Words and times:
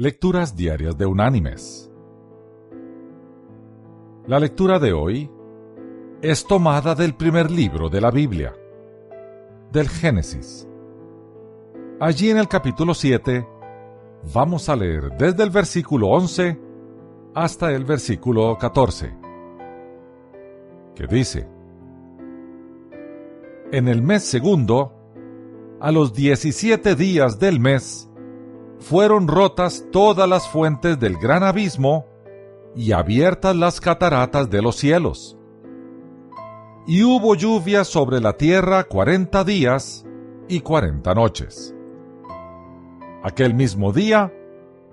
Lecturas 0.00 0.54
Diarias 0.54 0.96
de 0.96 1.06
Unánimes. 1.06 1.90
La 4.28 4.38
lectura 4.38 4.78
de 4.78 4.92
hoy 4.92 5.28
es 6.22 6.46
tomada 6.46 6.94
del 6.94 7.16
primer 7.16 7.50
libro 7.50 7.88
de 7.88 8.00
la 8.00 8.12
Biblia, 8.12 8.54
del 9.72 9.88
Génesis. 9.88 10.68
Allí 11.98 12.30
en 12.30 12.36
el 12.36 12.46
capítulo 12.46 12.94
7 12.94 13.44
vamos 14.32 14.68
a 14.68 14.76
leer 14.76 15.16
desde 15.18 15.42
el 15.42 15.50
versículo 15.50 16.10
11 16.10 16.60
hasta 17.34 17.72
el 17.72 17.84
versículo 17.84 18.56
14, 18.56 19.16
que 20.94 21.08
dice, 21.08 21.48
En 23.72 23.88
el 23.88 24.02
mes 24.02 24.22
segundo, 24.22 24.92
a 25.80 25.90
los 25.90 26.14
17 26.14 26.94
días 26.94 27.40
del 27.40 27.58
mes, 27.58 28.08
fueron 28.78 29.28
rotas 29.28 29.84
todas 29.90 30.28
las 30.28 30.48
fuentes 30.48 30.98
del 30.98 31.16
gran 31.16 31.42
abismo 31.42 32.06
y 32.74 32.92
abiertas 32.92 33.56
las 33.56 33.80
cataratas 33.80 34.50
de 34.50 34.62
los 34.62 34.76
cielos. 34.76 35.36
Y 36.86 37.02
hubo 37.02 37.34
lluvia 37.34 37.84
sobre 37.84 38.20
la 38.20 38.34
tierra 38.34 38.84
cuarenta 38.84 39.44
días 39.44 40.06
y 40.48 40.60
cuarenta 40.60 41.14
noches. 41.14 41.74
Aquel 43.22 43.52
mismo 43.54 43.92
día 43.92 44.32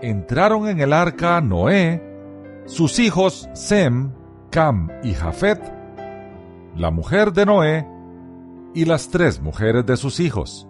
entraron 0.01 0.67
en 0.67 0.81
el 0.81 0.91
arca 0.91 1.39
Noé, 1.41 2.03
sus 2.65 2.99
hijos 2.99 3.47
Sem, 3.53 4.11
Cam 4.49 4.89
y 5.03 5.13
Jafet, 5.13 5.61
la 6.75 6.91
mujer 6.91 7.31
de 7.31 7.45
Noé 7.45 7.87
y 8.73 8.85
las 8.85 9.09
tres 9.09 9.39
mujeres 9.39 9.85
de 9.85 9.95
sus 9.95 10.19
hijos. 10.19 10.67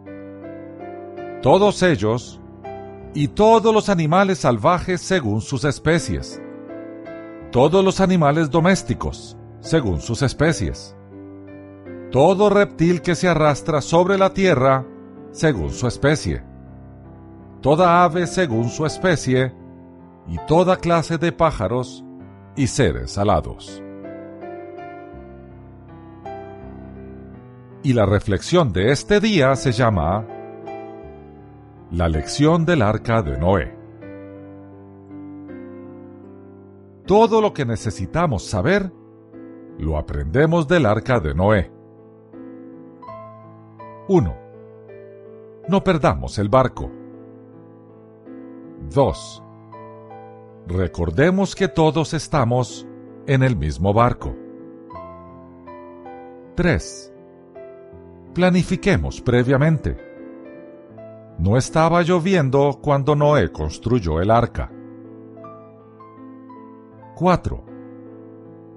Todos 1.42 1.82
ellos 1.82 2.42
y 3.16 3.30
todos 3.30 3.74
los 3.74 3.88
animales 3.88 4.40
salvajes 4.40 5.00
según 5.00 5.40
sus 5.42 5.64
especies, 5.64 6.42
todos 7.50 7.84
los 7.84 8.02
animales 8.02 8.52
domésticos 8.52 9.38
según 9.62 10.02
sus 10.02 10.22
especies, 10.22 10.96
todo 12.12 12.50
reptil 12.50 13.02
que 13.02 13.16
se 13.16 13.30
arrastra 13.30 13.82
sobre 13.82 14.18
la 14.18 14.34
tierra 14.34 14.86
según 15.32 15.72
su 15.72 15.88
especie, 15.88 16.44
toda 17.62 18.04
ave 18.04 18.28
según 18.28 18.70
su 18.70 18.86
especie, 18.86 19.54
y 20.28 20.38
toda 20.48 20.78
clase 20.78 21.18
de 21.18 21.32
pájaros 21.32 22.04
y 22.56 22.68
seres 22.68 23.18
alados. 23.18 23.82
Y 27.84 27.94
la 27.94 28.06
reflexión 28.06 28.74
de 28.74 28.92
este 28.92 29.20
día 29.20 29.56
se 29.56 29.72
llama 29.72 30.26
la 31.96 32.10
lección 32.10 32.66
del 32.66 32.82
arca 32.82 33.22
de 33.22 33.38
Noé. 33.38 33.74
Todo 37.06 37.40
lo 37.40 37.54
que 37.54 37.66
necesitamos 37.66 38.44
saber 38.44 38.92
lo 39.78 39.98
aprendemos 39.98 40.68
del 40.68 40.88
arca 40.88 41.22
de 41.22 41.34
Noé. 41.34 41.72
1. 44.10 44.38
No 45.70 45.84
perdamos 45.86 46.38
el 46.38 46.50
barco. 46.50 46.92
2. 48.90 49.44
Recordemos 50.68 51.56
que 51.56 51.70
todos 51.70 52.14
estamos 52.14 52.86
en 53.26 53.42
el 53.42 53.56
mismo 53.56 53.94
barco. 53.94 54.36
3. 56.56 57.14
Planifiquemos 58.34 59.22
previamente. 59.22 60.15
No 61.38 61.58
estaba 61.58 62.02
lloviendo 62.02 62.80
cuando 62.82 63.16
Noé 63.16 63.52
construyó 63.52 64.22
el 64.22 64.32
arca. 64.32 64.72
4. 67.16 67.66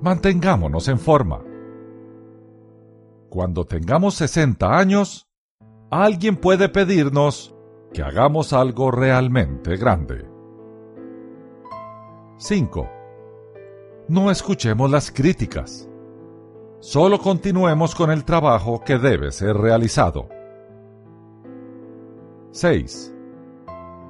Mantengámonos 0.01 0.89
en 0.89 0.99
forma. 0.99 1.41
Cuando 3.29 3.65
tengamos 3.65 4.15
60 4.15 4.79
años, 4.79 5.29
alguien 5.91 6.37
puede 6.37 6.69
pedirnos 6.69 7.55
que 7.93 8.03
hagamos 8.03 8.53
algo 8.53 8.91
realmente 8.91 9.77
grande. 9.77 10.29
5. 12.39 12.89
No 14.09 14.31
escuchemos 14.31 14.91
las 14.91 15.11
críticas. 15.11 15.89
Solo 16.81 17.19
continuemos 17.19 17.95
con 17.95 18.11
el 18.11 18.25
trabajo 18.25 18.83
que 18.85 18.99
debe 18.99 19.33
ser 19.33 19.57
realizado. 19.57 20.29
6. 22.59 23.15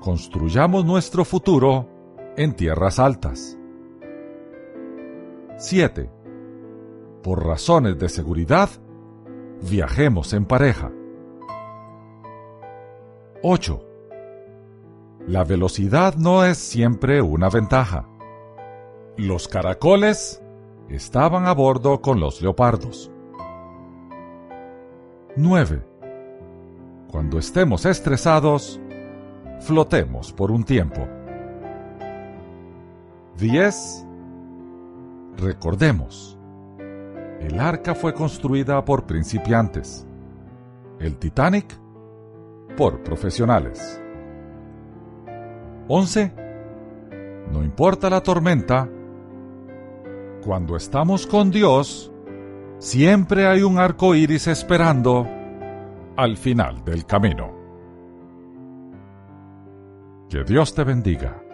Construyamos 0.00 0.82
nuestro 0.86 1.26
futuro 1.26 1.86
en 2.34 2.54
tierras 2.54 2.98
altas. 2.98 3.58
7. 5.58 6.10
Por 7.22 7.44
razones 7.44 7.98
de 7.98 8.08
seguridad, 8.08 8.70
viajemos 9.70 10.32
en 10.32 10.46
pareja. 10.46 10.90
8. 13.42 13.84
La 15.26 15.44
velocidad 15.44 16.14
no 16.14 16.42
es 16.42 16.56
siempre 16.56 17.20
una 17.20 17.50
ventaja. 17.50 18.08
Los 19.18 19.46
caracoles 19.46 20.42
estaban 20.88 21.44
a 21.44 21.52
bordo 21.52 22.00
con 22.00 22.18
los 22.18 22.40
leopardos. 22.40 23.10
9 25.36 25.97
cuando 27.10 27.38
estemos 27.38 27.86
estresados, 27.86 28.80
flotemos 29.60 30.32
por 30.32 30.50
un 30.50 30.64
tiempo. 30.64 31.08
10. 33.38 34.06
Recordemos, 35.38 36.38
el 37.40 37.58
arca 37.60 37.94
fue 37.94 38.12
construida 38.12 38.84
por 38.84 39.06
principiantes, 39.06 40.06
el 40.98 41.16
Titanic 41.16 41.78
por 42.76 43.02
profesionales. 43.02 44.00
11. 45.88 46.32
No 47.52 47.64
importa 47.64 48.10
la 48.10 48.20
tormenta, 48.20 48.88
cuando 50.44 50.76
estamos 50.76 51.26
con 51.26 51.50
Dios, 51.50 52.12
siempre 52.78 53.46
hay 53.46 53.62
un 53.62 53.78
arco 53.78 54.14
iris 54.14 54.46
esperando 54.48 55.37
al 56.18 56.36
final 56.36 56.84
del 56.84 57.06
camino. 57.06 57.54
Que 60.28 60.42
Dios 60.42 60.74
te 60.74 60.82
bendiga. 60.82 61.47